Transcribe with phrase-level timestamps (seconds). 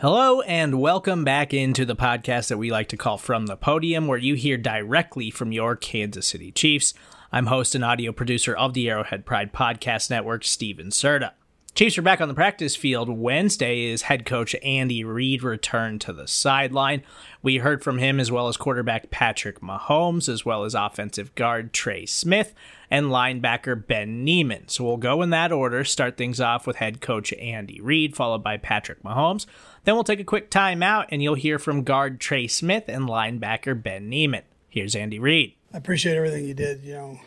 [0.00, 4.06] Hello, and welcome back into the podcast that we like to call From the Podium,
[4.06, 6.92] where you hear directly from your Kansas City Chiefs.
[7.32, 11.30] I'm host and audio producer of the Arrowhead Pride Podcast Network, Steven Serta.
[11.76, 13.10] Chiefs are back on the practice field.
[13.10, 17.02] Wednesday is head coach Andy Reid returned to the sideline.
[17.42, 21.74] We heard from him as well as quarterback Patrick Mahomes, as well as offensive guard
[21.74, 22.54] Trey Smith
[22.90, 24.68] and linebacker Ben Niemann.
[24.68, 28.42] So we'll go in that order, start things off with head coach Andy Reid, followed
[28.42, 29.44] by Patrick Mahomes.
[29.84, 33.82] Then we'll take a quick timeout and you'll hear from guard Trey Smith and linebacker
[33.82, 34.44] Ben Niemann.
[34.70, 35.52] Here's Andy Reid.
[35.74, 37.20] I appreciate everything you did, you know,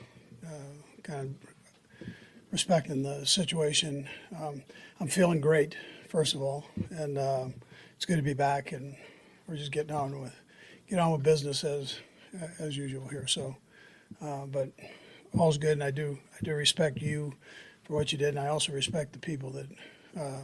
[0.44, 1.48] uh, kind of
[2.52, 4.08] respecting the situation.
[4.39, 4.64] Um,
[5.00, 5.75] I'm feeling great,
[6.08, 7.45] first of all, and uh,
[7.95, 8.95] it's good to be back, and
[9.47, 10.36] we're just getting on with
[10.89, 12.00] get on with business as
[12.59, 13.28] as usual here.
[13.28, 13.56] So,
[14.22, 14.72] uh, but
[15.38, 17.33] all's good, and I do I do respect you
[17.83, 19.67] for what you did, and I also respect the people that
[20.19, 20.41] uh,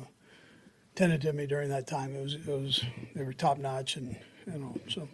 [0.95, 2.16] tended to me during that time.
[2.16, 2.84] It was it was
[3.16, 5.08] they were top notch and you know so.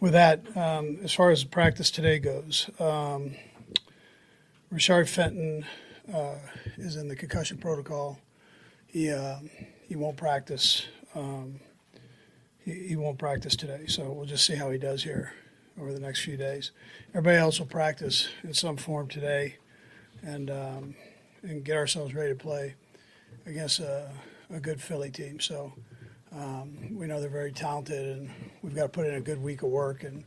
[0.00, 3.34] With that, um, as far as the practice today goes, um,
[4.72, 5.66] Rashad Fenton
[6.12, 6.34] uh,
[6.76, 8.18] is in the concussion protocol.
[8.86, 9.36] He uh,
[9.86, 10.86] he won't practice.
[11.14, 11.60] Um,
[12.64, 15.32] he, he won't practice today, so we'll just see how he does here
[15.80, 16.72] over the next few days.
[17.10, 19.56] Everybody else will practice in some form today,
[20.22, 20.94] and um,
[21.42, 22.74] and get ourselves ready to play
[23.46, 24.10] against a,
[24.50, 25.40] a good Philly team.
[25.40, 25.72] So
[26.32, 28.30] um, we know they're very talented, and
[28.62, 30.24] we've got to put in a good week of work and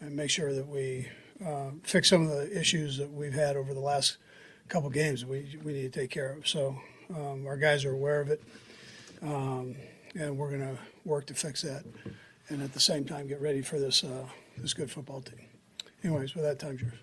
[0.00, 1.08] and make sure that we
[1.44, 4.18] uh, fix some of the issues that we've had over the last
[4.68, 5.24] couple games.
[5.24, 6.46] We we need to take care of.
[6.46, 6.76] So
[7.14, 8.42] um, our guys are aware of it,
[9.22, 9.76] um,
[10.14, 11.84] and we're going to work to fix that,
[12.48, 14.26] and at the same time get ready for this uh,
[14.56, 15.40] this good football team.
[16.04, 16.94] Anyways, with that, time's yours.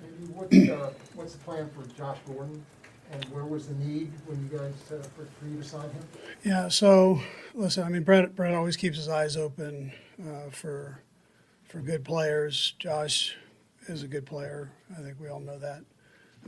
[0.00, 2.64] Maybe what's, uh, what's the plan for Josh Gordon?
[3.12, 6.04] And where was the need when you guys, uh, for, for you to sign him?
[6.44, 6.68] Yeah.
[6.68, 7.20] So
[7.54, 11.02] listen, I mean, Brett Brett always keeps his eyes open uh, for
[11.64, 12.74] for good players.
[12.78, 13.36] Josh
[13.88, 14.70] is a good player.
[14.96, 15.82] I think we all know that,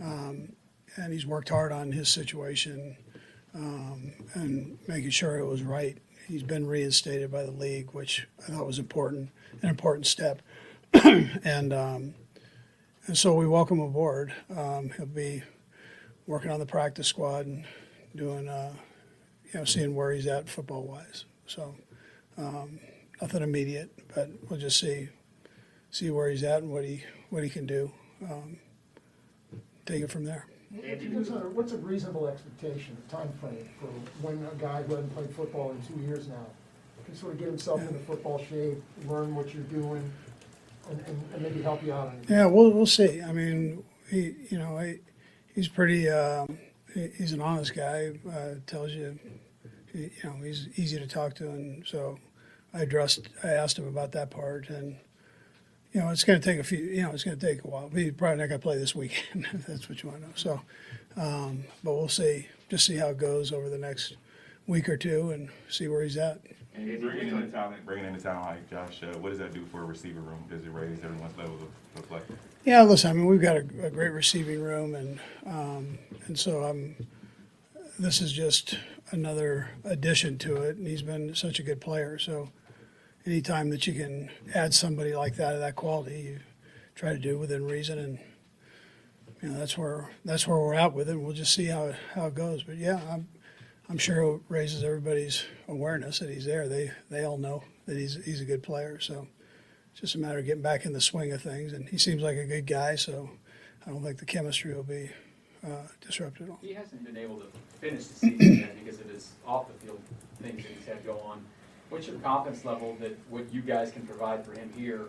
[0.00, 0.52] um,
[0.96, 2.96] and he's worked hard on his situation
[3.54, 5.98] um, and making sure it was right.
[6.28, 10.40] He's been reinstated by the league, which I thought was important, an important step,
[10.94, 12.14] and um,
[13.06, 14.32] and so we welcome him aboard.
[14.56, 15.42] Um, he'll be
[16.26, 17.64] working on the practice squad and
[18.14, 18.72] doing, uh,
[19.52, 21.24] you know, seeing where he's at football wise.
[21.46, 21.74] So
[22.38, 22.78] um,
[23.20, 25.08] nothing immediate, but we'll just see
[25.90, 27.90] see where he's at and what he what he can do.
[28.22, 28.58] Um,
[29.86, 30.46] take it from there.
[31.54, 33.88] What's a, reasonable expectation, time frame for
[34.26, 36.46] when a guy who hasn't played football in two years now
[37.04, 40.10] can sort of get himself into football shape, learn what you're doing,
[40.88, 42.20] and, and, and maybe help you out on?
[42.28, 43.20] Yeah, we'll we'll see.
[43.20, 45.00] I mean, he you know he,
[45.54, 46.58] he's pretty um,
[46.94, 48.12] he, he's an honest guy.
[48.28, 49.18] Uh, tells you,
[49.92, 52.18] he, you know, he's easy to talk to, and so
[52.72, 54.96] I addressed I asked him about that part and.
[55.92, 56.78] You know, it's going to take a few.
[56.78, 57.90] You know, it's going to take a while.
[57.90, 59.46] He's probably not going to play this weekend.
[59.52, 60.32] if that's what you want to know.
[60.36, 60.60] So,
[61.16, 62.48] um, but we'll see.
[62.68, 64.16] Just see how it goes over the next
[64.66, 66.40] week or two, and see where he's at.
[66.74, 69.52] And bringing in a talent, bringing in a talent like Josh, uh, what does that
[69.52, 70.42] do for a receiver room?
[70.48, 72.20] Does it raise everyone's level of, of play?
[72.64, 73.10] Yeah, listen.
[73.10, 76.96] I mean, we've got a, a great receiving room, and um, and so I'm.
[77.98, 78.78] This is just
[79.10, 82.18] another addition to it, and he's been such a good player.
[82.18, 82.48] So,
[83.26, 86.40] anytime that you can add somebody like that of that quality, you
[86.94, 88.18] try to do within reason, and
[89.40, 91.16] you know that's where that's where we're at with it.
[91.16, 92.62] We'll just see how how it goes.
[92.62, 93.28] But yeah, I'm
[93.88, 96.68] I'm sure it raises everybody's awareness that he's there.
[96.68, 99.00] They they all know that he's he's a good player.
[99.00, 99.26] So
[99.92, 101.72] it's just a matter of getting back in the swing of things.
[101.72, 102.94] And he seems like a good guy.
[102.96, 103.30] So
[103.86, 105.10] I don't think the chemistry will be
[105.64, 106.58] uh, disrupted all.
[106.62, 107.46] He hasn't been able to
[107.80, 110.00] finish the season yet because of his off the field
[110.40, 111.44] things that he's had go on.
[111.92, 115.02] What's your confidence level that what you guys can provide for him here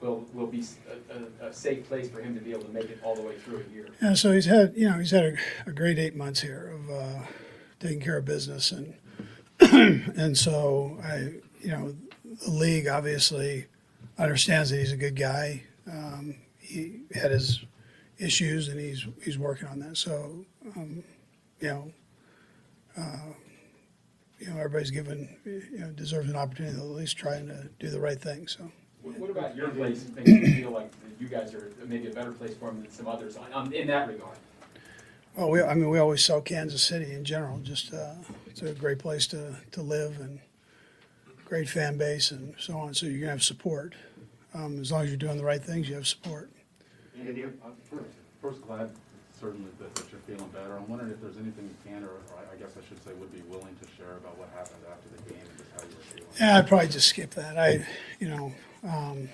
[0.00, 0.64] will will be
[1.10, 3.22] a, a, a safe place for him to be able to make it all the
[3.22, 3.88] way through a year?
[4.00, 5.36] Yeah, so he's had you know he's had a,
[5.66, 7.26] a great eight months here of uh,
[7.80, 8.94] taking care of business and
[10.16, 11.96] and so I you know
[12.44, 13.66] the league obviously
[14.16, 15.64] understands that he's a good guy.
[15.90, 17.60] Um, he had his
[18.18, 19.96] issues, and he's he's working on that.
[19.96, 20.44] So,
[20.76, 21.02] um,
[21.60, 21.92] you know,
[22.96, 23.32] uh,
[24.40, 27.90] you know, everybody's given you know deserves an opportunity to at least trying to do
[27.90, 28.46] the right thing.
[28.48, 28.70] So.
[29.02, 32.12] What what about your place, and things you feel like you guys are maybe a
[32.12, 34.36] better place for them than some others, on- on- in that regard?
[35.36, 37.58] Well, we, I mean, we always saw Kansas City in general.
[37.60, 38.14] Just uh,
[38.46, 40.40] it's a great place to, to live and
[41.44, 42.92] great fan base and so on.
[42.94, 43.94] So you're gonna have support.
[44.52, 46.50] Um, as long as you're doing the right things, you have support.
[47.18, 47.52] Andy, I'm
[47.88, 48.10] first,
[48.42, 48.90] first glad
[49.40, 50.76] certainly that, that you're feeling better.
[50.76, 53.32] I'm wondering if there's anything you can, or, or I guess I should say, would
[53.32, 56.02] be willing to share about what happened after the game and just how you were
[56.02, 56.28] feeling.
[56.38, 57.58] Yeah, I'd probably just skip that.
[57.58, 57.86] I,
[58.18, 58.52] you know,
[58.84, 59.28] um,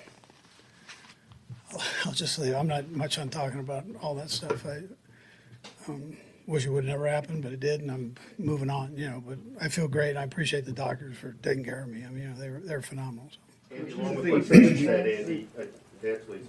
[1.73, 2.55] I'll, I'll just leave.
[2.55, 4.65] I'm not much on talking about all that stuff.
[4.65, 4.83] I
[5.89, 6.15] um,
[6.45, 8.95] wish it would have never happened, but it did, and I'm moving on.
[8.95, 10.11] You know, but I feel great.
[10.11, 12.05] and I appreciate the doctors for taking care of me.
[12.05, 13.29] I mean, you know, they were they're phenomenal.
[13.31, 13.75] So.
[13.75, 15.63] Andy, along with what Sam said, Andy, I
[16.07, 16.39] actually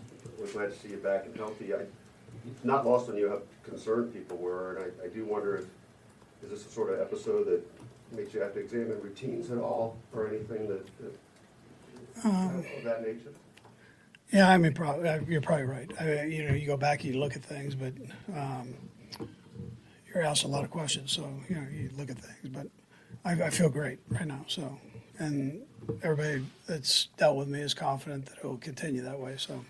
[0.40, 1.74] was glad to see you back and healthy.
[1.74, 1.78] I,
[2.54, 5.64] it's not lost on you how concerned people were, and I, I do wonder if,
[6.42, 7.62] is this a sort of episode that
[8.16, 11.12] makes you have to examine routines at all, or anything that, that,
[12.24, 13.32] of that nature?
[14.32, 15.90] Yeah, I mean, probably you're probably right.
[15.98, 17.92] I mean, you know, you go back and you look at things, but
[18.36, 18.74] um,
[20.06, 22.54] you're asked a lot of questions, so you know, you look at things.
[22.54, 22.66] But
[23.24, 24.44] I, I feel great right now.
[24.46, 24.78] So,
[25.18, 25.62] and
[26.02, 29.36] everybody that's dealt with me is confident that it will continue that way.
[29.38, 29.64] So,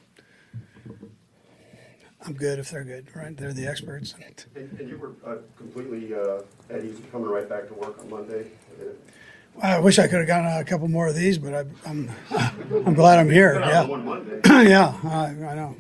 [2.27, 3.37] I'm good if they're good, right?
[3.37, 4.15] They're the experts.
[4.55, 8.11] And, and you were uh, completely uh, at ease coming right back to work on
[8.11, 8.51] Monday?
[9.63, 12.11] I wish I could have gotten a couple more of these, but I, I'm
[12.87, 13.59] I'm glad I'm here.
[13.59, 15.77] Yeah, on yeah, I, I know.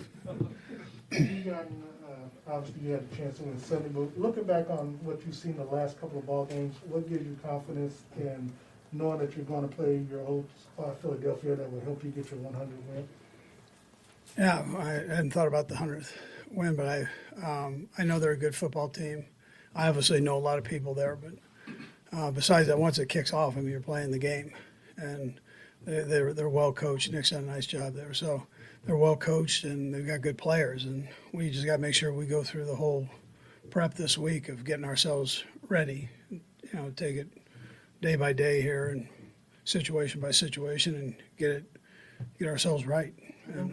[1.13, 4.99] You gotten, uh, obviously you had a chance to win Sunday, but looking back on
[5.03, 8.53] what you've seen the last couple of ball games, what gives you confidence in
[8.93, 12.41] knowing that you're gonna play your old spot Philadelphia that will help you get your
[12.41, 13.07] one hundred win?
[14.39, 16.17] Yeah, I hadn't thought about the hundredth
[16.53, 17.09] win, but I
[17.45, 19.27] um, I know they're a good football team.
[19.75, 21.35] I obviously know a lot of people there, but
[22.17, 24.53] uh, besides that, once it kicks off, I mean, you're playing the game,
[24.97, 25.41] and
[25.85, 27.13] they're they're, they're well coached.
[27.13, 28.47] Nick's done a nice job there, so
[28.85, 32.13] they're well coached and they've got good players, and we just got to make sure
[32.13, 33.09] we go through the whole
[33.71, 36.09] prep this week of getting ourselves ready.
[36.31, 36.41] You
[36.75, 37.29] know, take it
[38.01, 39.09] day by day here and
[39.65, 41.65] situation by situation, and get it
[42.39, 43.15] get ourselves right.
[43.55, 43.73] And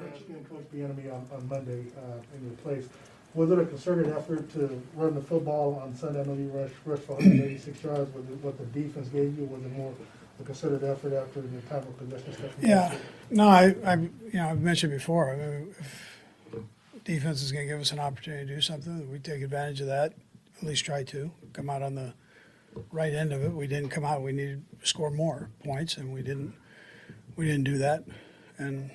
[0.50, 2.88] Coach Bieniemy on, on Monday, uh, in your place,
[3.34, 6.22] was it a concerted effort to run the football on Sunday?
[6.22, 9.38] I know you rushed, rushed for hundred and eighty-six yards, was what the defense gave
[9.38, 9.94] you, was it more
[10.40, 12.52] a concerted effort after the time of possession stuff?
[12.62, 12.96] Yeah,
[13.30, 16.64] no, I, I, you know, I've mentioned before, if
[17.04, 20.14] defense is gonna give us an opportunity to do something, we take advantage of that,
[20.58, 22.14] at least try to, come out on the
[22.92, 23.52] right end of it.
[23.52, 26.54] We didn't come out, we needed to score more points, and we didn't,
[27.36, 28.06] we didn't do that.
[28.58, 28.92] And,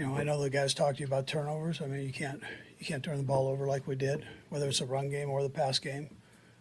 [0.00, 2.40] you know, I know the guys talked to you about turnovers, I mean, you can't,
[2.78, 5.42] you can't turn the ball over like we did, whether it's a run game or
[5.42, 6.08] the pass game.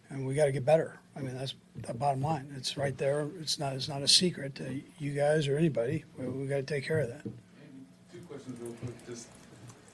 [0.09, 0.99] And we gotta get better.
[1.15, 1.55] I mean, that's
[1.87, 2.53] the bottom line.
[2.57, 3.29] It's right there.
[3.39, 6.03] It's not, it's not a secret to you guys or anybody.
[6.17, 7.23] We, we gotta take care of that.
[7.23, 9.07] Two questions real quick.
[9.07, 9.27] Just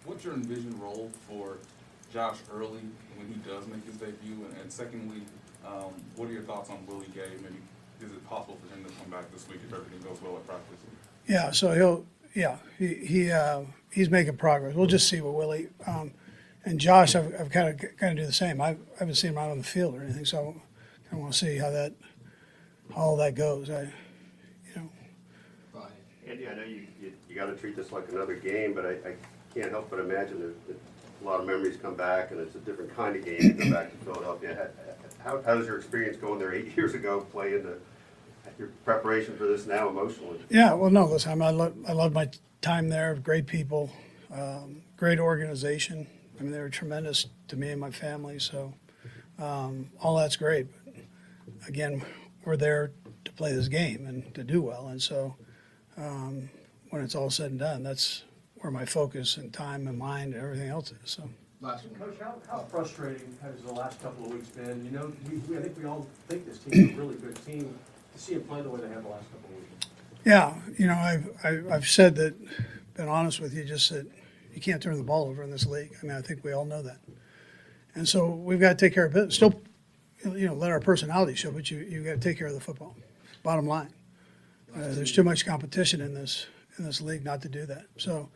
[0.06, 1.58] what's your envisioned role for
[2.12, 2.82] Josh Early
[3.16, 4.44] when he does make his debut?
[4.50, 5.22] And, and secondly,
[5.64, 7.30] um, what are your thoughts on Willie Gay?
[7.44, 7.62] Maybe
[8.02, 10.48] is it possible for him to come back this week if everything goes well at
[10.48, 10.80] practice?
[11.28, 13.62] Yeah, so he'll, yeah, he, he, uh,
[13.92, 14.76] he's making progress.
[14.76, 15.70] We'll just see with Willie.
[15.88, 16.12] Um,
[16.66, 18.60] and Josh, I've, I've kind of, kind of do the same.
[18.60, 20.62] I've, I haven't seen him out on the field or anything, so
[21.12, 21.94] I want to see how that,
[22.94, 23.70] how all that goes.
[23.70, 24.90] I, you know,
[26.28, 29.16] Andy, I know you, you, you gotta treat this like another game, but I, I
[29.54, 30.78] can't help but imagine that, that
[31.22, 33.72] a lot of memories come back and it's a different kind of game to go
[33.72, 34.70] back to Philadelphia.
[35.24, 37.76] How, how does your experience going there eight years ago play into
[38.58, 40.40] your preparation for this now emotionally?
[40.50, 42.30] Yeah, well, no, listen, I, mean, I love I love my
[42.62, 43.16] time there.
[43.16, 43.92] Great people,
[44.34, 46.08] um, great organization.
[46.40, 48.40] I mean, they were tremendous to me and my family.
[48.40, 48.74] So
[49.40, 50.68] um, all that's great.
[50.86, 52.04] But again,
[52.44, 52.92] we're there
[53.26, 54.88] to play this game and to do well.
[54.88, 55.36] And so
[55.98, 56.50] um,
[56.90, 58.24] when it's all said and done, that's
[58.56, 61.12] where my focus and time and mind and everything else is.
[61.12, 61.30] So.
[61.62, 64.86] Last coach, how, how frustrating has the last couple of weeks been?
[64.86, 67.78] You know, we, we, I think we all think this team's a really good team,
[68.16, 69.88] to see it play the way they have the last couple of weeks.
[70.24, 72.36] Yeah, you know, I've, I've, I've said that,
[72.96, 74.08] been honest with you, just that
[74.54, 75.92] you can't turn the ball over in this league.
[76.02, 77.00] I mean, I think we all know that.
[77.94, 79.36] And so we've got to take care of business.
[79.36, 79.62] Still,
[80.24, 82.60] you know, let our personality show, but you, you've got to take care of the
[82.60, 82.96] football.
[83.44, 83.94] Bottom line.
[84.76, 87.86] Uh, there's too much competition in this, in this league not to do that.
[87.98, 88.30] So,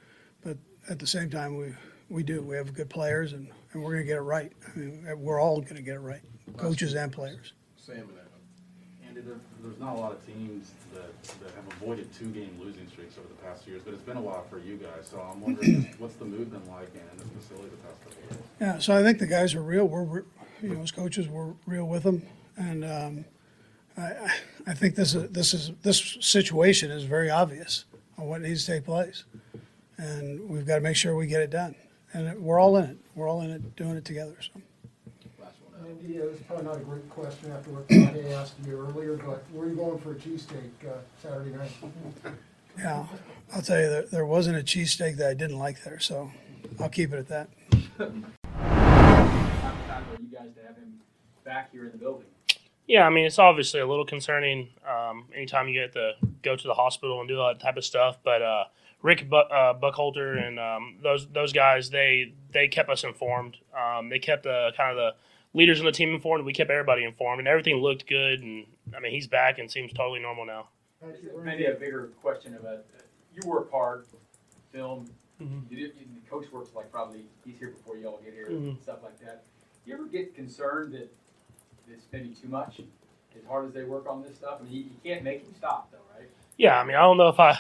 [0.44, 0.58] but
[0.90, 1.74] at the same time, we,
[2.10, 2.42] we do.
[2.42, 4.52] We have good players and, and we're going to get it right.
[4.68, 6.22] I mean, we're all going to get it right,
[6.58, 7.54] coaches and players.
[7.92, 8.04] Andy,
[9.26, 13.28] there, there's not a lot of teams that, that have avoided two-game losing streaks over
[13.28, 15.08] the past years, but it's been a while for you guys.
[15.10, 18.32] So I'm wondering, what's the mood been like in this facility the past couple of
[18.32, 18.44] years?
[18.60, 19.86] Yeah, so I think the guys are real.
[19.86, 20.22] We're, re-
[20.62, 22.24] you know, as coaches, we're real with them,
[22.58, 23.26] and um,
[23.98, 24.36] I, I-
[24.68, 27.86] I think this is this is this situation is very obvious
[28.20, 29.24] on what needs to take place,
[29.98, 31.76] and we've got to make sure we get it done.
[32.14, 32.98] And we're all in it.
[33.16, 34.36] We're all in it, doing it together.
[34.42, 34.62] So.
[35.90, 39.44] Andy, uh, this probably not a great question after what I asked you earlier, but
[39.52, 41.72] where are you going for a cheesesteak uh, Saturday night?
[42.78, 43.08] Yeah,
[43.54, 46.32] I'll tell you, there, there wasn't a cheesesteak that I didn't like there, so
[46.80, 47.50] I'll keep it at that.
[47.98, 51.00] Time for you guys to have him
[51.44, 52.28] back here in the building.
[52.86, 56.68] Yeah, I mean, it's obviously a little concerning um, anytime you get to go to
[56.68, 58.18] the hospital and do all that type of stuff.
[58.24, 58.66] But uh,
[59.02, 63.58] Rick Bu- uh, Burkholder and um, those those guys, they they kept us informed.
[63.76, 65.16] Um, they kept the kind of the
[65.54, 66.46] leaders on the team informed.
[66.46, 68.42] We kept everybody informed, and everything looked good.
[68.42, 68.66] And
[68.96, 70.68] I mean, he's back and seems totally normal now.
[71.44, 73.02] Maybe a bigger question about, uh,
[73.34, 74.06] you work hard,
[74.72, 75.06] film,
[75.42, 75.70] Mhm.
[75.72, 78.48] you, do- you, the coach works like probably, he's here before you all get here,
[78.50, 78.82] Mhm.
[78.84, 79.44] stuff like that.
[79.86, 81.10] You ever get concerned that
[81.90, 82.82] it's maybe too much,
[83.36, 84.58] as hard as they work on this stuff?
[84.60, 86.28] I mean, you, you can't make him stop though, right?
[86.58, 87.58] Yeah, I mean, I don't know if I.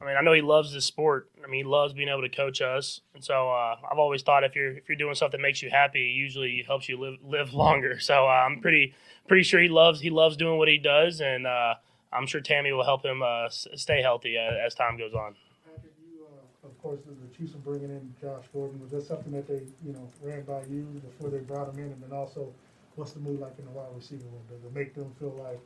[0.00, 1.28] I mean, I know he loves this sport.
[1.44, 4.44] I mean, he loves being able to coach us, and so uh, I've always thought
[4.44, 7.16] if you're if you're doing something that makes you happy, it usually helps you live
[7.24, 7.98] live longer.
[7.98, 8.94] So uh, I'm pretty
[9.26, 11.74] pretty sure he loves he loves doing what he does, and uh,
[12.12, 15.34] I'm sure Tammy will help him uh, stay healthy as, as time goes on.
[15.66, 18.80] Patrick, you, uh, of course, the Chiefs are bringing in Josh Gordon.
[18.80, 21.92] Was that something that they, you know, ran by you before they brought him in?
[21.92, 22.52] And then also,
[22.94, 24.42] what's the move like in the wide receiver room?
[24.48, 25.58] Does it make them feel like,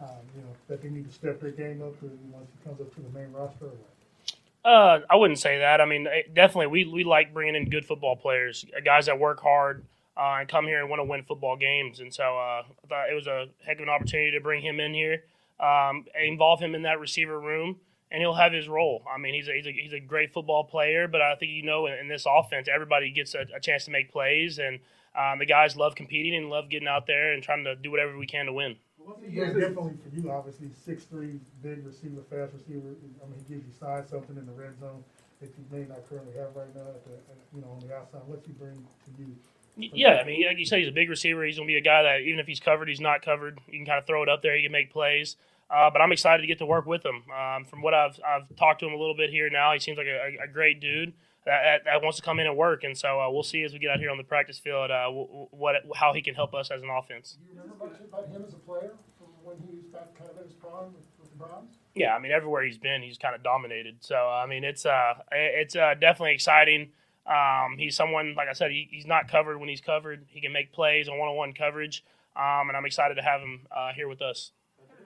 [0.00, 2.94] um, you know, that they need to step their game up once he comes up
[2.94, 3.90] to the main roster or what?
[4.62, 5.80] Uh, I wouldn't say that.
[5.80, 9.18] I mean, eh, definitely, we, we like bringing in good football players, uh, guys that
[9.18, 9.84] work hard
[10.16, 12.00] uh, and come here and want to win football games.
[12.00, 14.78] And so uh, I thought it was a heck of an opportunity to bring him
[14.78, 15.24] in here,
[15.58, 17.76] um, involve him in that receiver room,
[18.10, 19.02] and he'll have his role.
[19.10, 21.62] I mean, he's a, he's a, he's a great football player, but I think you
[21.62, 24.80] know in, in this offense, everybody gets a, a chance to make plays, and
[25.16, 28.18] um, the guys love competing and love getting out there and trying to do whatever
[28.18, 28.76] we can to win.
[29.10, 30.30] What's it doing for you?
[30.30, 32.94] Obviously, six three, big receiver, fast receiver.
[33.22, 35.02] I mean, he gives you size, something in the red zone
[35.40, 36.88] that you may not currently have right now.
[36.88, 37.12] At the,
[37.54, 39.34] you know, on the outside, what's he bring to you?
[39.76, 41.44] Yeah, I mean, like you said, he's a big receiver.
[41.44, 43.58] He's going to be a guy that even if he's covered, he's not covered.
[43.68, 44.56] You can kind of throw it up there.
[44.56, 45.36] He can make plays.
[45.70, 47.22] Uh, but I'm excited to get to work with him.
[47.30, 49.96] Um, from what I've I've talked to him a little bit here now, he seems
[49.98, 51.12] like a, a great dude
[51.46, 52.84] that, that, that wants to come in and work.
[52.84, 55.08] And so uh, we'll see as we get out here on the practice field uh,
[55.08, 57.36] wh- what how he can help us as an offense.
[57.40, 60.30] Do you remember much about him as a player from when he was back kind
[60.30, 61.76] of at his prime with, with the Browns?
[61.94, 63.96] Yeah, I mean, everywhere he's been, he's kind of dominated.
[64.00, 66.90] So I mean, it's uh, it's uh, definitely exciting.
[67.26, 70.24] Um, he's someone, like I said, he, he's not covered when he's covered.
[70.28, 72.02] He can make plays on one-on-one coverage,
[72.34, 74.50] um, and I'm excited to have him uh, here with us.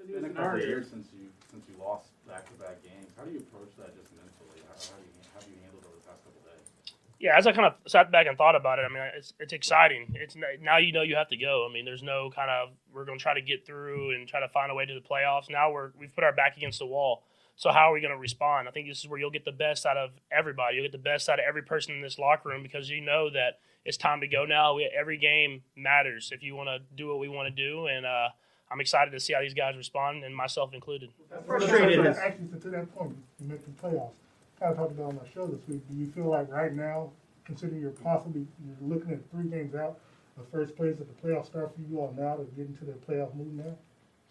[0.00, 3.12] It's been a couple of years since you since you lost back-to-back games.
[3.16, 4.62] How do you approach that just mentally?
[4.68, 6.64] How, how do you how do you handle those past couple days?
[7.24, 9.54] Yeah, as I kind of sat back and thought about it, I mean, it's it's
[9.54, 10.14] exciting.
[10.14, 11.66] It's now you know you have to go.
[11.66, 14.40] I mean, there's no kind of we're going to try to get through and try
[14.40, 15.48] to find a way to the playoffs.
[15.48, 17.22] Now we're we've put our back against the wall.
[17.56, 18.68] So how are we going to respond?
[18.68, 20.76] I think this is where you'll get the best out of everybody.
[20.76, 23.30] You'll get the best out of every person in this locker room because you know
[23.30, 24.74] that it's time to go now.
[24.74, 28.04] We, every game matters if you want to do what we want to do, and
[28.04, 28.28] uh,
[28.70, 31.08] I'm excited to see how these guys respond, and myself included.
[31.46, 32.04] frustrated.
[32.04, 34.10] Actually, to that point, you mentioned playoffs.
[34.64, 35.82] Of talked about on my show this week.
[35.90, 37.10] Do you feel like right now,
[37.44, 39.98] considering you're possibly you're looking at three games out,
[40.38, 42.92] the first place that the playoffs start for you all now to get into the
[42.92, 43.76] playoff mood now?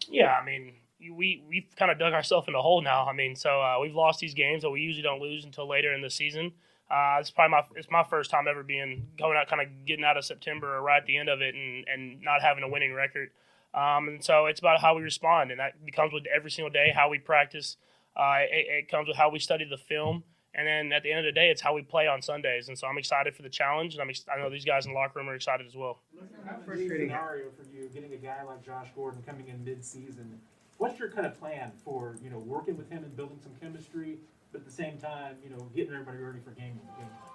[0.08, 3.06] Yeah, I mean, we we've kind of dug ourselves in a hole now.
[3.06, 5.94] I mean, so uh, we've lost these games that we usually don't lose until later
[5.94, 6.52] in the season.
[6.90, 10.04] Uh, it's probably my it's my first time ever being going out, kind of getting
[10.04, 12.68] out of September or right at the end of it, and and not having a
[12.68, 13.30] winning record.
[13.72, 16.92] Um, and so it's about how we respond, and that becomes with every single day
[16.94, 17.76] how we practice.
[18.16, 20.22] Uh, it, it comes with how we study the film,
[20.54, 22.68] and then at the end of the day, it's how we play on Sundays.
[22.68, 24.92] And so I'm excited for the challenge, and I'm ex- I know these guys in
[24.92, 26.00] the locker room are excited as well.
[26.46, 30.38] How frustrating scenario for you getting a guy like Josh Gordon coming in mid-season.
[30.78, 34.18] What's your kind of plan for you know working with him and building some chemistry,
[34.52, 37.34] but at the same time you know getting everybody ready for game game time?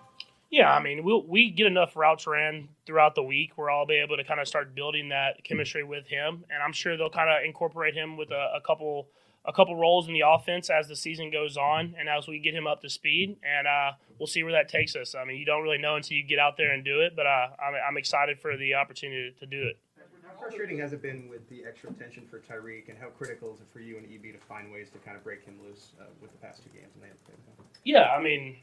[0.51, 3.95] Yeah, I mean, we'll, we get enough routes ran throughout the week where I'll be
[3.95, 7.29] able to kind of start building that chemistry with him, and I'm sure they'll kind
[7.29, 9.09] of incorporate him with a, a couple
[9.45, 12.53] a couple roles in the offense as the season goes on and as we get
[12.53, 15.15] him up to speed, and uh, we'll see where that takes us.
[15.15, 17.25] I mean, you don't really know until you get out there and do it, but
[17.25, 19.79] uh, I'm, I'm excited for the opportunity to do it.
[20.23, 23.61] How frustrating has it been with the extra attention for Tyreek, and how critical is
[23.61, 26.05] it for you and EB to find ways to kind of break him loose uh,
[26.21, 26.91] with the past two games?
[26.93, 27.65] And they had to him?
[27.83, 28.57] Yeah, I mean,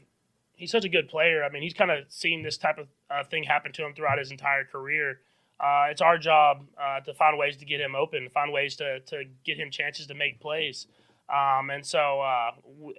[0.57, 1.43] he's such a good player.
[1.43, 4.17] I mean, he's kind of seen this type of uh, thing happen to him throughout
[4.19, 5.19] his entire career.
[5.59, 8.99] Uh, it's our job uh, to find ways to get him open, find ways to,
[9.01, 10.87] to get him chances to make plays.
[11.29, 12.51] Um, and so uh,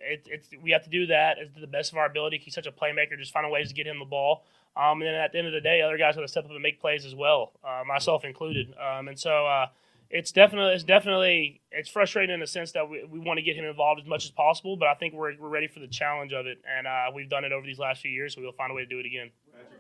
[0.03, 2.38] it, it's, we have to do that as to the best of our ability.
[2.38, 4.45] He's such a playmaker, just finding ways to get him the ball.
[4.77, 6.50] Um, and then at the end of the day, other guys got to step up
[6.50, 8.75] and make plays as well, uh, myself included.
[8.79, 9.67] Um, and so uh,
[10.11, 13.57] it's definitely it's definitely it's frustrating in the sense that we, we want to get
[13.57, 16.33] him involved as much as possible, but I think we're, we're ready for the challenge
[16.33, 18.71] of it, and uh, we've done it over these last few years, so we'll find
[18.71, 19.31] a way to do it again.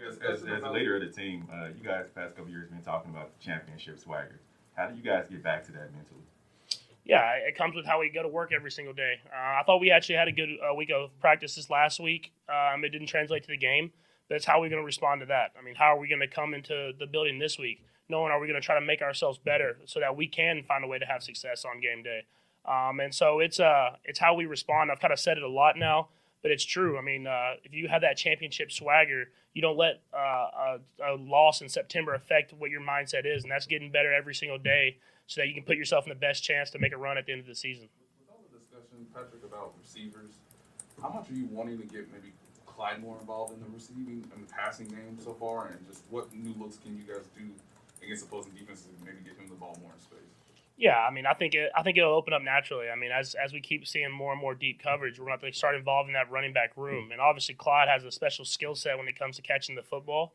[0.06, 2.68] As, as, as a leader of the team, uh, you guys the past couple years
[2.70, 4.40] been talking about the championship swagger.
[4.74, 6.22] How do you guys get back to that mentally?
[7.04, 9.14] Yeah, it comes with how we go to work every single day.
[9.26, 12.32] Uh, I thought we actually had a good uh, week of practice this last week.
[12.48, 13.90] Um, it didn't translate to the game,
[14.28, 15.52] but it's how we're going to respond to that.
[15.58, 18.38] I mean, how are we going to come into the building this week, knowing are
[18.38, 20.98] we going to try to make ourselves better so that we can find a way
[20.98, 22.24] to have success on game day?
[22.66, 24.90] Um, and so it's uh, it's how we respond.
[24.92, 26.08] I've kind of said it a lot now,
[26.42, 26.98] but it's true.
[26.98, 31.16] I mean, uh, if you have that championship swagger, you don't let uh, a, a
[31.16, 34.98] loss in September affect what your mindset is, and that's getting better every single day
[35.26, 37.26] so that you can put yourself in the best chance to make a run at
[37.26, 37.88] the end of the season.
[38.20, 40.32] With all the discussion, Patrick, about receivers,
[41.02, 42.32] how much are you wanting to get maybe
[42.66, 46.32] Clyde more involved in the receiving and the passing game so far, and just what
[46.32, 47.50] new looks can you guys do
[48.02, 50.37] against opposing defenses and maybe get him the ball more in space?
[50.78, 52.88] Yeah, I mean, I think it, I think it'll open up naturally.
[52.88, 55.52] I mean, as as we keep seeing more and more deep coverage, we're going to
[55.52, 57.10] start involving that running back room.
[57.10, 60.34] And obviously, Clyde has a special skill set when it comes to catching the football.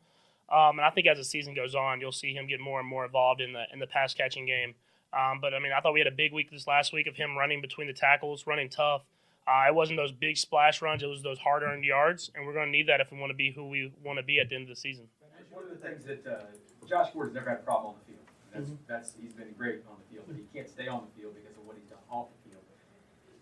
[0.52, 2.86] Um, and I think as the season goes on, you'll see him get more and
[2.86, 4.74] more involved in the in the pass catching game.
[5.14, 7.16] Um, but I mean, I thought we had a big week this last week of
[7.16, 9.02] him running between the tackles, running tough.
[9.48, 12.52] Uh, it wasn't those big splash runs; it was those hard earned yards, and we're
[12.52, 14.50] going to need that if we want to be who we want to be at
[14.50, 15.08] the end of the season.
[15.50, 16.44] One of the things that uh,
[16.86, 17.94] Josh Gordon's never had a problem
[18.54, 18.78] on the field.
[18.86, 21.34] That's, that's he's been great on the field, but he can't stay on the field
[21.34, 22.62] because of what he's done off the field.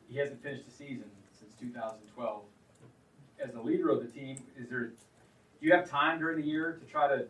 [0.08, 2.42] He hasn't finished the season since 2012.
[3.42, 4.88] As the leader of the team, is there?
[4.88, 7.26] Do you have time during the year to try to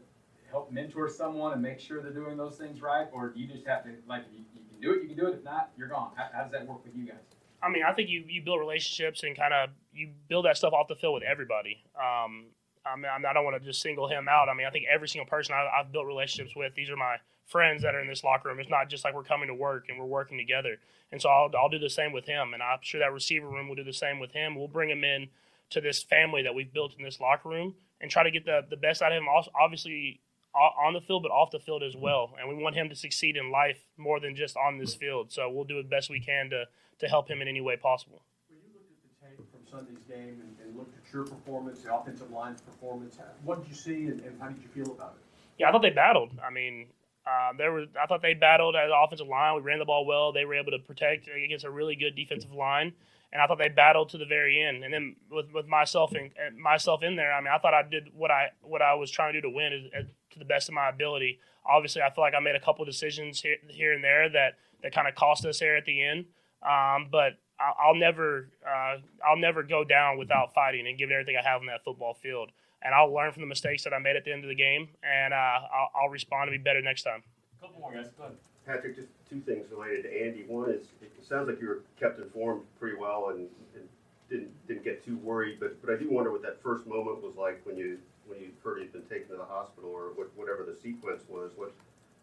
[0.50, 3.66] help mentor someone and make sure they're doing those things right, or do you just
[3.66, 5.34] have to like you, you can do it, you can do it.
[5.34, 6.10] If not, you're gone.
[6.16, 7.16] How, how does that work with you guys?
[7.62, 10.72] I mean, I think you, you build relationships and kind of you build that stuff
[10.72, 11.84] off the field with everybody.
[11.96, 12.46] Um,
[12.84, 14.48] I mean, I don't want to just single him out.
[14.48, 17.16] I mean, I think every single person I, I've built relationships with, these are my
[17.46, 18.58] friends that are in this locker room.
[18.58, 20.78] It's not just like we're coming to work and we're working together.
[21.12, 22.54] And so I'll, I'll do the same with him.
[22.54, 24.56] And I'm sure that receiver room will do the same with him.
[24.56, 25.28] We'll bring him in
[25.70, 28.64] to this family that we've built in this locker room and try to get the,
[28.68, 30.20] the best out of him, obviously
[30.54, 32.34] on the field, but off the field as well.
[32.38, 35.32] And we want him to succeed in life more than just on this field.
[35.32, 36.64] So we'll do the best we can to,
[36.98, 38.22] to help him in any way possible.
[38.48, 41.82] When you looked at the tape from Sunday's game and, and looked at your performance,
[41.82, 45.16] the offensive line's performance, what did you see and, and how did you feel about
[45.16, 45.22] it?
[45.58, 46.32] Yeah, I thought they battled.
[46.44, 46.86] I mean,
[47.26, 49.54] uh, there was I thought they battled as offensive line.
[49.54, 50.32] We ran the ball well.
[50.32, 52.92] They were able to protect against a really good defensive line,
[53.32, 54.82] and I thought they battled to the very end.
[54.82, 58.08] And then with, with myself in myself in there, I mean, I thought I did
[58.12, 60.68] what I what I was trying to do to win is, is, to the best
[60.68, 61.38] of my ability.
[61.64, 64.92] Obviously, I feel like I made a couple decisions here, here and there that that
[64.92, 66.24] kind of cost us there at the end.
[66.62, 68.96] Um, but I'll, I'll never uh,
[69.26, 72.50] I'll never go down without fighting and giving everything I have on that football field
[72.84, 74.88] and I'll learn from the mistakes that I made at the end of the game,
[75.02, 77.22] and uh, I'll, I'll, respond to be better next time.
[77.58, 78.08] A couple more guys.
[78.18, 78.36] Go ahead.
[78.66, 80.44] Patrick, just two things related to Andy.
[80.46, 83.88] One is it sounds like you were kept informed pretty well and, and
[84.30, 87.34] didn't didn't get too worried, but but I do wonder what that first moment was
[87.36, 90.64] like when you when you heard he'd been taken to the hospital or what, whatever
[90.64, 91.50] the sequence was.
[91.56, 91.72] What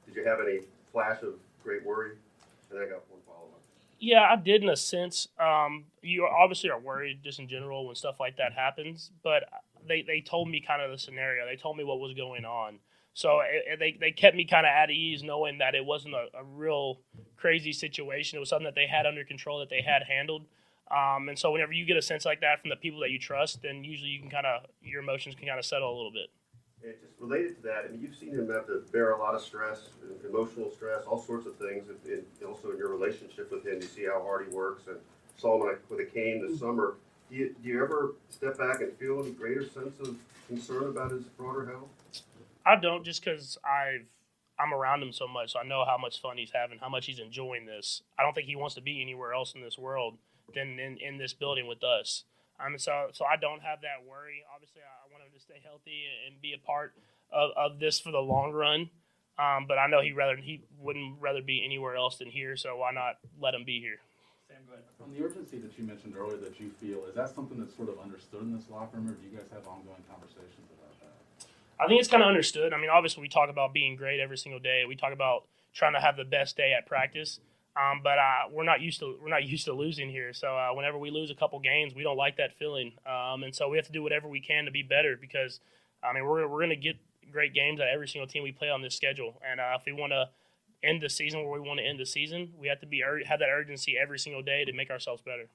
[0.05, 0.61] did you have any
[0.93, 2.11] flash of great worry?
[2.71, 3.61] And I got one follow up.
[3.99, 5.27] Yeah, I did in a sense.
[5.39, 9.43] Um, you obviously are worried just in general when stuff like that happens, but
[9.87, 11.45] they, they told me kind of the scenario.
[11.45, 12.79] They told me what was going on.
[13.13, 16.27] So it, they, they kept me kind of at ease knowing that it wasn't a,
[16.37, 17.01] a, real
[17.35, 18.37] crazy situation.
[18.37, 20.45] It was something that they had under control, that they had handled.
[20.89, 23.19] Um, and so whenever you get a sense like that from the people that you
[23.19, 26.11] trust, then usually you can kind of, your emotions can kind of settle a little
[26.11, 26.29] bit.
[26.83, 29.35] And just related to that, I mean, you've seen him have to bear a lot
[29.35, 29.89] of stress,
[30.27, 34.05] emotional stress, all sorts of things, and also in your relationship with him, you see
[34.05, 34.87] how hard he works.
[34.87, 34.97] And
[35.37, 36.65] saw him with a cane this mm-hmm.
[36.65, 36.95] summer
[37.29, 40.15] do you, do you ever step back and feel any greater sense of
[40.47, 42.23] concern about his broader health?
[42.65, 44.05] I don't, just because I've
[44.59, 47.05] I'm around him so much, so I know how much fun he's having, how much
[47.05, 48.01] he's enjoying this.
[48.19, 50.17] I don't think he wants to be anywhere else in this world
[50.53, 52.25] than in, in this building with us.
[52.59, 54.43] I mean, so so I don't have that worry.
[54.53, 54.98] Obviously, I,
[55.39, 56.93] to stay healthy and be a part
[57.31, 58.89] of, of this for the long run.
[59.39, 62.57] Um, but I know he rather he wouldn't rather be anywhere else than here.
[62.57, 63.99] So why not let him be here?
[64.47, 64.57] Sam,
[65.01, 67.87] On the urgency that you mentioned earlier that you feel, is that something that's sort
[67.87, 71.45] of understood in this locker room, or do you guys have ongoing conversations about that?
[71.79, 72.73] I think it's kind of understood.
[72.73, 74.83] I mean, obviously, we talk about being great every single day.
[74.87, 77.39] We talk about trying to have the best day at practice.
[77.75, 80.33] Um, but uh, we're not used to we're not used to losing here.
[80.33, 82.93] So uh, whenever we lose a couple games, we don't like that feeling.
[83.05, 85.59] Um, and so we have to do whatever we can to be better because
[86.03, 86.97] I mean we're we're going to get
[87.31, 89.39] great games at every single team we play on this schedule.
[89.49, 90.29] And uh, if we want to
[90.83, 92.53] end the season where we want to end the season.
[92.57, 95.47] We have to be have that urgency every single day to make ourselves better.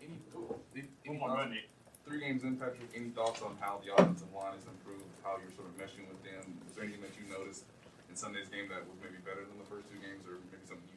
[0.00, 1.62] Any, any, any
[2.06, 5.52] three games in, Patrick, any thoughts on how the offensive line has improved, how you're
[5.52, 6.56] sort of meshing with them?
[6.70, 7.66] Is there anything that you noticed
[8.08, 10.87] in Sunday's game that was maybe better than the first two games, or maybe something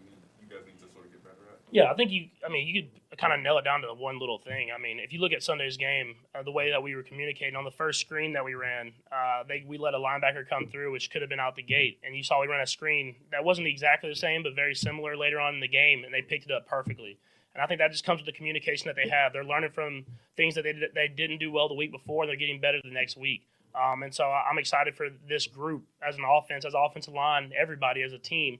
[0.51, 1.59] guys need to sort of get better at?
[1.71, 2.27] Yeah, I think you.
[2.45, 4.69] I mean, you could kind of nail it down to the one little thing.
[4.75, 7.55] I mean, if you look at Sunday's game, uh, the way that we were communicating
[7.55, 10.91] on the first screen that we ran, uh, they we let a linebacker come through,
[10.91, 13.43] which could have been out the gate, and you saw we ran a screen that
[13.43, 16.45] wasn't exactly the same, but very similar later on in the game, and they picked
[16.45, 17.17] it up perfectly.
[17.53, 19.33] And I think that just comes with the communication that they have.
[19.33, 20.05] They're learning from
[20.37, 22.25] things that they, they didn't do well the week before.
[22.25, 23.45] They're getting better the next week.
[23.75, 28.03] Um, and so I'm excited for this group as an offense, as offensive line, everybody
[28.03, 28.59] as a team,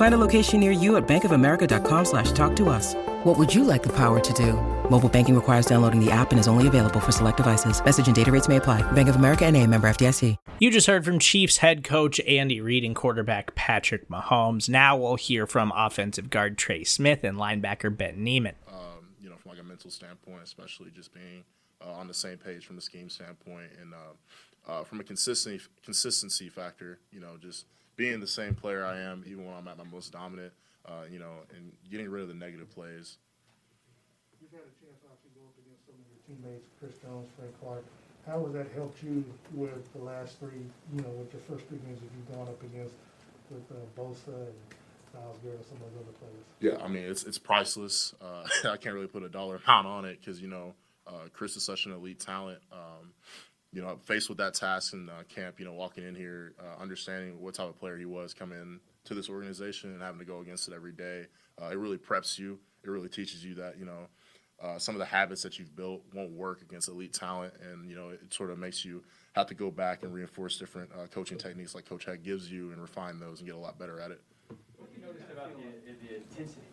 [0.00, 2.94] Find a location near you at bankofamerica.com slash talk to us.
[3.24, 4.54] What would you like the power to do?
[4.88, 7.84] Mobile banking requires downloading the app and is only available for select devices.
[7.84, 8.80] Message and data rates may apply.
[8.92, 10.38] Bank of America and a member FDIC.
[10.58, 14.70] You just heard from Chiefs head coach Andy Reid and quarterback Patrick Mahomes.
[14.70, 18.54] Now we'll hear from offensive guard Trey Smith and linebacker Ben Niemann.
[18.68, 21.44] Um, you know, from like a mental standpoint, especially just being
[21.86, 25.62] uh, on the same page from the scheme standpoint, and uh, uh, from a consistency
[25.84, 27.66] consistency factor, you know, just
[28.00, 30.54] being the same player I am, even when I'm at my most dominant,
[30.88, 33.18] uh, you know, and getting rid of the negative plays.
[34.40, 37.52] You've had a chance obviously go up against some of your teammates, Chris Jones, Frank
[37.60, 37.84] Clark.
[38.26, 40.64] How has that helped you with the last three,
[40.96, 42.94] you know, with your first three games that you've gone up against
[43.50, 44.56] with uh, Bosa and
[45.44, 46.44] Garrett and some of those other players?
[46.60, 48.14] Yeah, I mean it's it's priceless.
[48.16, 50.72] Uh, I can't really put a dollar amount on it because you know
[51.06, 52.60] uh, Chris is such an elite talent.
[52.72, 53.12] Um,
[53.72, 56.80] you know, faced with that task in uh, camp, you know, walking in here, uh,
[56.82, 60.40] understanding what type of player he was coming to this organization and having to go
[60.40, 61.26] against it every day,
[61.60, 62.58] uh, it really preps you.
[62.82, 64.08] It really teaches you that you know
[64.62, 67.96] uh, some of the habits that you've built won't work against elite talent, and you
[67.96, 69.02] know it sort of makes you
[69.34, 72.72] have to go back and reinforce different uh, coaching techniques like Coach Heck gives you
[72.72, 74.20] and refine those and get a lot better at it.
[74.76, 76.66] What you noticed about the, the intensity,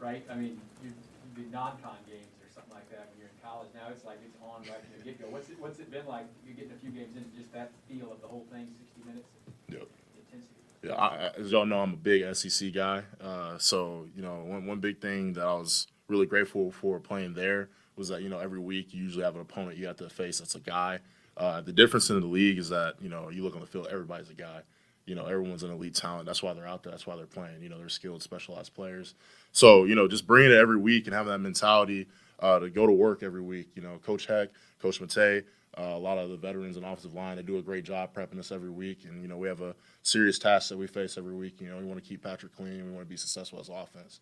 [0.00, 0.24] right?
[0.30, 0.92] I mean, you,
[1.34, 3.68] the non-con games or something like that when you're in college.
[3.74, 5.26] Now it's like it's on right from the get-go.
[5.28, 6.26] What's it, what's it been like?
[6.46, 9.28] You're getting a few games in, just that feel of the whole thing, 60 minutes?
[9.68, 9.86] Yep.
[10.16, 10.54] Intensity.
[10.82, 13.02] Yeah, I, as y'all know, I'm a big SEC guy.
[13.20, 17.34] Uh, so you know, one one big thing that I was really grateful for playing
[17.34, 20.08] there was that you know every week you usually have an opponent you have to
[20.08, 21.00] face that's a guy.
[21.36, 23.88] Uh, the difference in the league is that you know you look on the field,
[23.90, 24.60] everybody's a guy.
[25.06, 26.24] You know, everyone's an elite talent.
[26.24, 26.90] That's why they're out there.
[26.90, 27.62] That's why they're playing.
[27.62, 29.14] You know, they're skilled, specialized players.
[29.52, 32.08] So you know, just bringing it every week and having that mentality
[32.40, 33.68] uh, to go to work every week.
[33.74, 34.48] You know, Coach Heck,
[34.80, 35.44] Coach Mate,
[35.76, 38.38] uh, a lot of the veterans and offensive line, they do a great job prepping
[38.38, 39.04] us every week.
[39.04, 41.60] And you know, we have a serious task that we face every week.
[41.60, 42.84] You know, we want to keep Patrick clean.
[42.84, 44.20] We want to be successful as offense.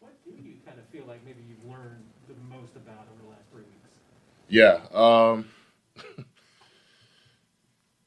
[0.00, 3.30] What do you kind of feel like maybe you've learned the most about over the
[3.30, 3.76] last three weeks?
[4.48, 4.80] Yeah.
[4.92, 5.48] Um,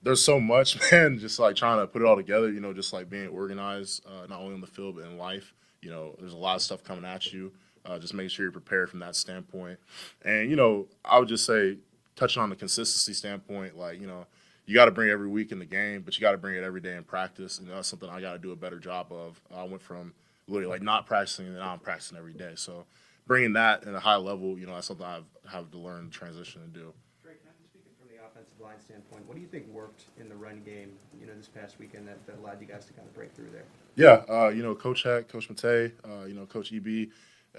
[0.03, 1.17] there's so much, man.
[1.17, 4.27] Just like trying to put it all together, you know, just like being organized, uh,
[4.27, 5.53] not only on the field but in life.
[5.81, 7.53] You know, there's a lot of stuff coming at you.
[7.89, 9.79] Uh, just make sure you're prepared from that standpoint.
[10.23, 11.77] And you know, I would just say,
[12.15, 14.25] touching on the consistency standpoint, like you know,
[14.65, 16.55] you got to bring it every week in the game, but you got to bring
[16.55, 17.57] it every day in practice.
[17.57, 19.41] And that's something I got to do a better job of.
[19.55, 20.13] I went from
[20.47, 22.53] literally like not practicing and now I'm practicing every day.
[22.55, 22.85] So
[23.25, 26.61] bringing that at a high level, you know, that's something I've have to learn transition
[26.61, 26.93] and do.
[27.23, 30.61] Drake, speaking from the offensive line standpoint, what do you think worked in the run
[30.63, 33.33] game, you know, this past weekend that, that allowed you guys to kind of break
[33.33, 33.65] through there?
[33.95, 37.09] Yeah, uh, you know, Coach Heck, Coach Mate, uh, you know, Coach EB,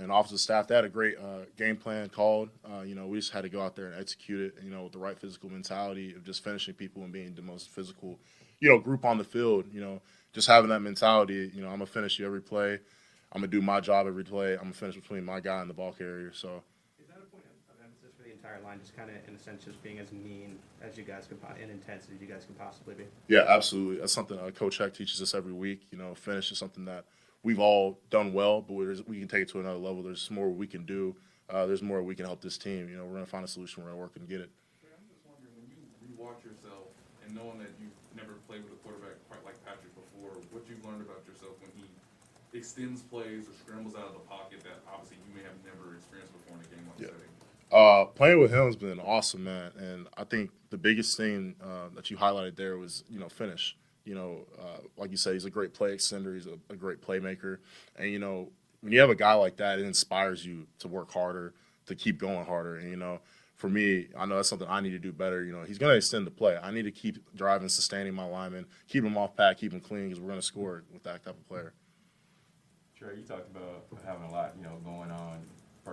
[0.00, 2.48] and offensive staff, they had a great uh, game plan called.
[2.64, 4.84] Uh, you know, we just had to go out there and execute it, you know,
[4.84, 8.18] with the right physical mentality of just finishing people and being the most physical,
[8.60, 9.66] you know, group on the field.
[9.72, 10.00] You know,
[10.32, 12.78] just having that mentality, you know, I'm going to finish you every play.
[13.32, 14.52] I'm going to do my job every play.
[14.54, 16.32] I'm going to finish between my guy and the ball carrier.
[16.32, 16.62] So,
[16.98, 19.34] Is that a point of of emphasis for the entire line, just kind of in
[19.34, 22.44] a sense, just being as mean as you guys can, and intense as you guys
[22.44, 23.04] can possibly be?
[23.28, 24.00] Yeah, absolutely.
[24.00, 25.82] That's something uh, Coach Heck teaches us every week.
[25.90, 27.04] You know, finish is something that
[27.42, 30.02] we've all done well, but there's, we can take it to another level.
[30.02, 31.16] There's more we can do.
[31.48, 32.88] Uh, there's more we can help this team.
[32.88, 33.82] You know, we're going to find a solution.
[33.82, 34.50] We're going to work and get it.
[34.86, 35.78] I'm just wondering, when you
[36.14, 36.86] rewatch yourself
[37.24, 40.84] and knowing that you've never played with a quarterback quite like Patrick before, what you've
[40.84, 41.88] learned about yourself when he
[42.56, 46.32] extends plays or scrambles out of the pocket that obviously you may have never experienced
[46.34, 47.14] before in a game like Yeah.
[47.14, 47.34] setting.
[47.72, 49.70] Uh, playing with him has been awesome, man.
[49.78, 53.76] And I think the biggest thing uh, that you highlighted there was, you know, finish.
[54.04, 56.34] You know, uh, like you said, he's a great play extender.
[56.34, 57.58] He's a, a great playmaker.
[57.96, 61.12] And, you know, when you have a guy like that, it inspires you to work
[61.12, 61.54] harder,
[61.86, 62.76] to keep going harder.
[62.76, 63.20] And, you know,
[63.56, 65.44] for me, I know that's something I need to do better.
[65.44, 66.56] You know, he's going to extend the play.
[66.56, 70.08] I need to keep driving, sustaining my linemen, keep him off pack, keep him clean
[70.08, 71.74] because we're going to score with that type of player.
[72.98, 74.99] Trey, you talked about having a lot, you know, going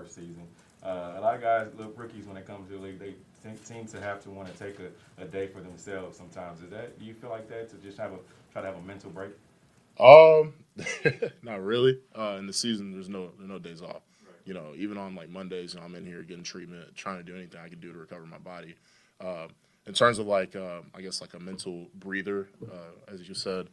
[0.07, 0.47] first season.
[0.83, 3.15] Uh, a lot of guys, little rookies, when it comes to the league, they
[3.63, 6.17] seem to have to want to take a, a, day for themselves.
[6.17, 6.99] Sometimes is that?
[6.99, 8.17] Do you feel like that to just have a
[8.51, 9.31] try to have a mental break?
[9.99, 10.53] Um,
[11.41, 11.99] not really.
[12.17, 14.03] Uh, in the season, there's no there's no days off.
[14.23, 14.35] Right.
[14.45, 17.23] You know, even on like Mondays, you know, I'm in here getting treatment, trying to
[17.23, 18.75] do anything I can do to recover my body.
[19.19, 19.47] Uh,
[19.87, 23.69] in terms of like, uh, I guess like a mental breather, uh, as you said,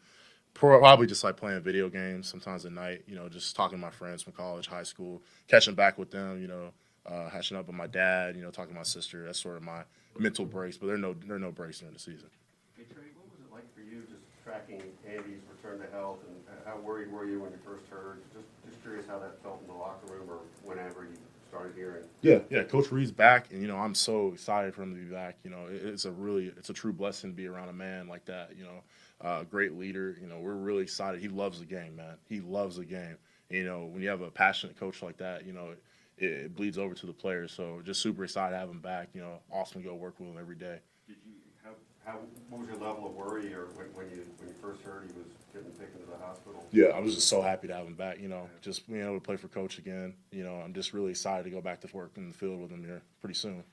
[0.55, 3.03] probably just like playing video games sometimes at night.
[3.07, 6.41] You know, just talking to my friends from college, high school, catching back with them.
[6.41, 6.73] You know,
[7.07, 8.37] uh, hashing up with my dad.
[8.37, 9.27] You know, talking to my sister.
[9.27, 9.83] That's sort of my
[10.19, 10.79] mental breaks.
[10.79, 12.29] But there are no there are no breaks during the season.
[12.77, 16.37] Hey Trey, what was it like for you just tracking Andy's return to health, and
[16.65, 18.23] how worried were you when you first heard?
[18.33, 21.17] Just just curious how that felt in the locker room or whenever you
[21.49, 22.05] started hearing.
[22.23, 22.63] Yeah, yeah.
[22.63, 25.37] Coach Reid's back, and you know I'm so excited for him to be back.
[25.45, 28.25] You know, it's a really it's a true blessing to be around a man like
[28.27, 28.53] that.
[28.57, 28.83] You know
[29.21, 30.17] uh, great leader.
[30.21, 31.21] You know, we're really excited.
[31.21, 32.17] He loves the game, man.
[32.29, 33.17] He loves the game.
[33.51, 35.71] You know, when you have a passionate coach like that, you know,
[36.19, 37.53] it, it bleeds over to the players.
[37.53, 39.09] So just super excited to have him back.
[39.15, 40.79] You know, awesome to go work with him every day.
[41.07, 41.71] Did you how,
[42.05, 45.05] how what was your level of worry or when, when you when you first heard
[45.07, 46.67] he was getting taken to the hospital?
[46.73, 48.21] Yeah, I was just so happy to have him back.
[48.21, 50.15] You know, just being able to play for coach again.
[50.31, 52.71] You know, I'm just really excited to go back to work in the field with
[52.71, 53.65] him here pretty soon.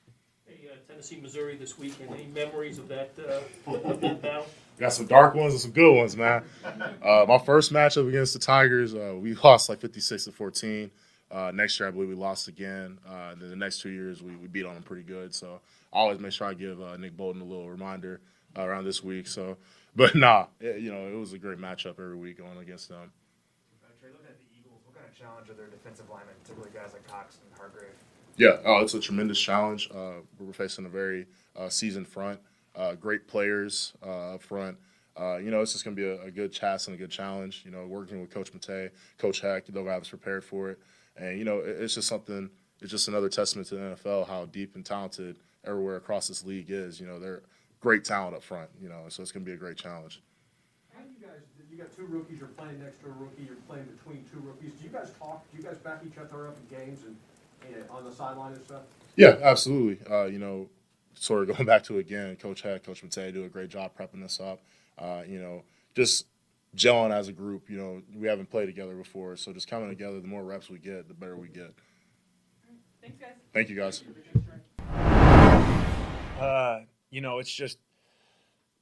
[0.62, 2.10] Hey, uh, Tennessee, Missouri this weekend.
[2.10, 4.46] Any memories of that uh, battle?
[4.78, 6.44] Got some dark ones and some good ones, man.
[7.02, 10.90] Uh, my first matchup against the Tigers, uh, we lost like 56 to 14.
[11.32, 12.98] Uh, next year, I believe we lost again.
[13.08, 15.34] Uh, and then the next two years, we, we beat on them pretty good.
[15.34, 15.60] So
[15.92, 18.20] I always make sure I give uh, Nick Bolton a little reminder
[18.56, 19.26] uh, around this week.
[19.26, 19.56] So,
[19.96, 23.10] but nah, it, you know, it was a great matchup every week going against them.
[24.00, 26.92] Trey, looking at the Eagles, what kind of challenge are their defensive linemen, particularly guys
[26.92, 27.98] like Cox and Hargrave?
[28.36, 29.90] Yeah, oh, it's a tremendous challenge.
[29.92, 31.26] we're facing a very
[31.68, 32.40] seasoned front
[32.74, 34.76] uh, great players uh, up front.
[35.18, 37.10] Uh, you know, it's just going to be a, a, good task and a good
[37.10, 37.62] challenge.
[37.66, 40.78] You know, working with Coach Mate, Coach Heck, they'll have us prepared for it.
[41.16, 42.48] And, you know, it, it's just something,
[42.80, 46.70] it's just another testament to the NFL how deep and talented everywhere across this league
[46.70, 46.98] is.
[46.98, 47.42] You know, they're
[47.80, 50.22] great talent up front, you know, so it's going to be a great challenge.
[50.94, 51.40] How do you guys,
[51.70, 54.72] you got two rookies, you're playing next to a rookie, you're playing between two rookies.
[54.80, 55.44] Do you guys talk?
[55.52, 57.16] Do you guys back each other up in games and,
[57.74, 58.82] and on the sideline and stuff?
[59.16, 60.04] Yeah, absolutely.
[60.10, 60.68] Uh, you know,
[61.14, 63.92] sort of going back to it again, Coach Heck, Coach Mate do a great job
[63.98, 64.60] prepping us up.
[64.98, 65.62] Uh, you know,
[65.94, 66.26] just
[66.76, 67.68] gelling as a group.
[67.68, 70.20] You know, we haven't played together before, so just coming together.
[70.20, 71.74] The more reps we get, the better we get.
[73.00, 73.30] Thanks, guys.
[73.52, 74.02] Thank you, guys.
[76.40, 77.78] Uh, you know, it's just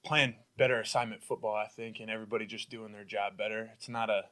[0.03, 3.71] playing better assignment football, I think, and everybody just doing their job better.
[3.75, 4.25] It's not a,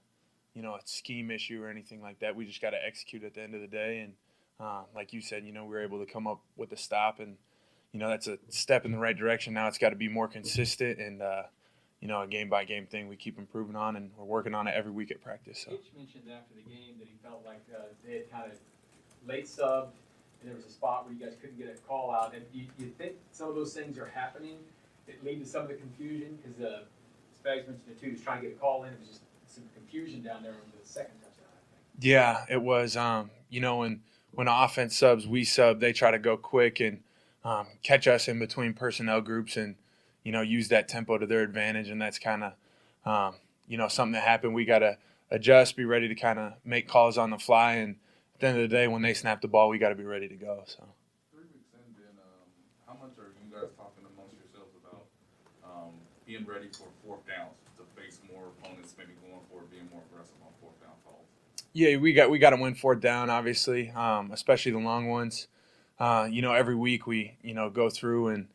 [0.54, 2.36] you know, a scheme issue or anything like that.
[2.36, 4.12] We just got to execute at the end of the day, and
[4.60, 7.20] uh, like you said, you know, we were able to come up with a stop
[7.20, 7.36] and
[7.92, 9.54] you know, that's a step in the right direction.
[9.54, 11.44] Now it's got to be more consistent and, uh,
[12.00, 14.68] you know, a game by game thing we keep improving on, and we're working on
[14.68, 15.64] it every week at practice.
[15.64, 15.72] So.
[15.72, 18.58] Hitch mentioned after the game that he felt like uh, they had kind of
[19.26, 19.90] late subbed,
[20.40, 22.34] and there was a spot where you guys couldn't get a call out.
[22.34, 24.58] And you, you think some of those things are happening
[25.06, 26.38] that lead to some of the confusion?
[26.40, 26.80] Because uh,
[27.34, 28.06] Spags mentioned it too.
[28.06, 28.92] He was trying to get a call in.
[28.92, 31.46] It was just some confusion down there on the second touchdown.
[31.98, 32.96] Yeah, it was.
[32.96, 35.80] Um, you know, when when offense subs, we sub.
[35.80, 37.00] They try to go quick and
[37.44, 39.76] um, catch us in between personnel groups and
[40.24, 41.88] you know use that tempo to their advantage.
[41.88, 42.52] And that's kind of
[43.04, 43.34] um,
[43.66, 44.54] you know something that happened.
[44.54, 44.98] We got to
[45.30, 47.74] adjust be ready to kind of make calls on the fly.
[47.74, 47.96] And
[48.38, 50.04] at the end of the day when they snap the ball we got to be
[50.04, 50.84] ready to go so.
[51.34, 52.46] Three weeks in then um,
[52.86, 55.10] how much are you guys talking amongst yourselves about
[55.66, 55.90] um,
[56.22, 60.06] being ready for fourth downs to face more opponents maybe going for it being more
[60.06, 61.26] aggressive on fourth down calls
[61.78, 65.48] yeah we got we got to win fourth down obviously um, especially the long ones
[65.98, 68.46] uh, you know, every week we, you know, go through and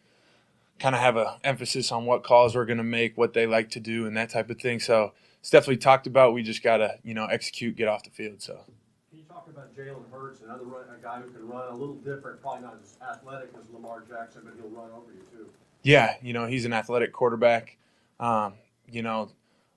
[0.80, 3.70] kind of have a emphasis on what calls we're going to make, what they like
[3.72, 4.80] to do, and that type of thing.
[4.80, 6.34] So it's definitely talked about.
[6.34, 8.42] We just got to, you know, execute, get off the field.
[8.42, 8.62] So.
[9.10, 11.96] Can you talk about Jalen Hurts, another run, a guy who can run a little
[11.96, 15.50] different, probably not as athletic as Lamar Jackson, but he'll run over you too.
[15.82, 17.78] Yeah, you know, he's an athletic quarterback.
[18.22, 18.54] Um,
[18.90, 19.32] you know,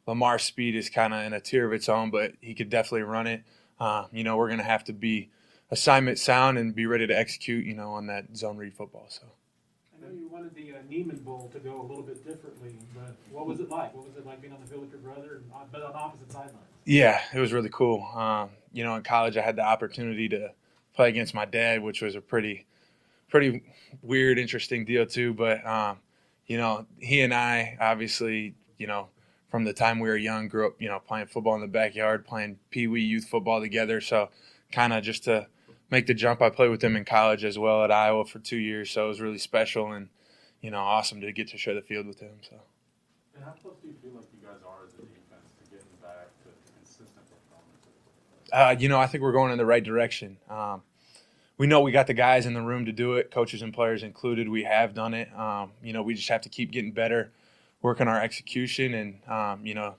[0.06, 3.02] Lamar's speed is kind of in a tier of its own, but he could definitely
[3.02, 3.42] run it.
[3.78, 5.30] Uh, you know, we're going to have to be
[5.70, 9.06] assignment sound and be ready to execute, you know, on that zone read football.
[9.08, 9.26] So.
[9.96, 13.16] I know you wanted the uh, Niemann Bowl to go a little bit differently, but
[13.30, 13.94] what was it like?
[13.94, 16.30] What was it like being on the field with your brother, and, but on opposite
[16.30, 16.56] sidelines?
[16.84, 18.06] Yeah, it was really cool.
[18.14, 20.52] Um, you know, in college, I had the opportunity to
[20.94, 22.66] play against my dad, which was a pretty,
[23.28, 23.62] pretty
[24.02, 25.34] weird, interesting deal too.
[25.34, 25.98] But um,
[26.46, 29.08] you know, he and I obviously, you know,
[29.48, 32.26] from the time we were young, grew up, you know, playing football in the backyard,
[32.26, 34.00] playing pee wee youth football together.
[34.00, 34.30] So,
[34.72, 35.46] kind of just to
[35.90, 36.42] make the jump.
[36.42, 39.08] I played with them in college as well at Iowa for two years, so it
[39.08, 40.08] was really special and
[40.60, 42.38] you know awesome to get to share the field with them.
[42.42, 42.56] So.
[43.34, 45.86] And how close do you feel like you guys are as a defense to getting
[46.02, 47.86] back to consistent performance?
[48.52, 50.38] Uh, you know, I think we're going in the right direction.
[50.48, 50.82] Um,
[51.58, 54.02] we know we got the guys in the room to do it, coaches and players
[54.02, 54.48] included.
[54.48, 55.32] We have done it.
[55.38, 57.32] Um, you know, we just have to keep getting better,
[57.82, 59.94] working our execution, and um, you know,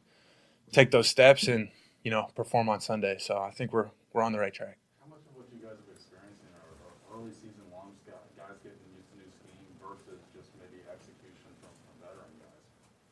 [0.71, 1.69] take those steps and
[2.03, 3.17] you know perform on Sunday.
[3.19, 4.77] So I think we're we're on the right track.
[5.01, 8.79] How much of what you guys have experiencing are, are early season longs, guys getting
[8.95, 12.63] used to new scheme versus just maybe execution from, from veteran guys?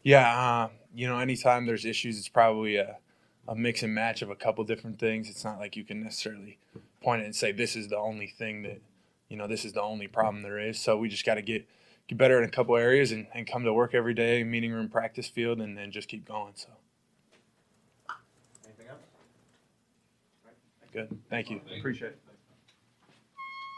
[0.04, 2.98] Yeah, uh, you know, anytime there's issues, it's probably a,
[3.48, 5.30] a mix and match of a couple different things.
[5.30, 6.58] It's not like you can necessarily
[7.02, 8.82] point it and say this is the only thing that,
[9.30, 10.80] you know, this is the only problem there is.
[10.80, 11.68] So we just got to get
[12.08, 14.90] get better in a couple areas and, and come to work every day, meeting room,
[14.90, 16.54] practice field, and then just keep going.
[16.56, 16.70] So
[18.66, 19.00] Anything else?
[20.94, 21.18] good.
[21.30, 21.62] Thank you.
[21.78, 22.20] Appreciate it.